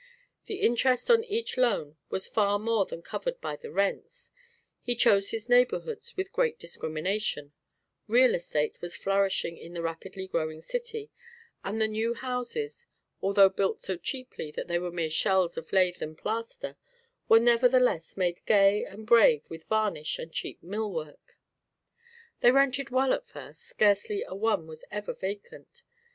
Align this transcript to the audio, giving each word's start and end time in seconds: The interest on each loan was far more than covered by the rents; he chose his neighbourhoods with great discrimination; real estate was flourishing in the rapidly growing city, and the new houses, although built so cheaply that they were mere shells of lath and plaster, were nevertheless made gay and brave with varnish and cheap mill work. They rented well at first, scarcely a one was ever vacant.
The 0.47 0.61
interest 0.61 1.11
on 1.11 1.23
each 1.25 1.57
loan 1.57 1.95
was 2.09 2.25
far 2.25 2.57
more 2.57 2.87
than 2.87 3.03
covered 3.03 3.39
by 3.39 3.55
the 3.55 3.71
rents; 3.71 4.31
he 4.81 4.95
chose 4.95 5.29
his 5.29 5.47
neighbourhoods 5.47 6.17
with 6.17 6.31
great 6.31 6.57
discrimination; 6.57 7.53
real 8.07 8.33
estate 8.33 8.81
was 8.81 8.95
flourishing 8.95 9.59
in 9.59 9.73
the 9.75 9.83
rapidly 9.83 10.27
growing 10.27 10.59
city, 10.63 11.11
and 11.63 11.79
the 11.79 11.87
new 11.87 12.15
houses, 12.15 12.87
although 13.21 13.47
built 13.47 13.83
so 13.83 13.95
cheaply 13.95 14.49
that 14.49 14.67
they 14.67 14.79
were 14.79 14.89
mere 14.91 15.11
shells 15.11 15.55
of 15.55 15.71
lath 15.71 16.01
and 16.01 16.17
plaster, 16.17 16.77
were 17.29 17.39
nevertheless 17.39 18.17
made 18.17 18.43
gay 18.47 18.83
and 18.83 19.05
brave 19.05 19.43
with 19.49 19.65
varnish 19.65 20.17
and 20.17 20.33
cheap 20.33 20.63
mill 20.63 20.91
work. 20.91 21.37
They 22.39 22.49
rented 22.49 22.89
well 22.89 23.13
at 23.13 23.27
first, 23.27 23.61
scarcely 23.61 24.23
a 24.23 24.33
one 24.33 24.65
was 24.65 24.83
ever 24.89 25.13
vacant. 25.13 25.83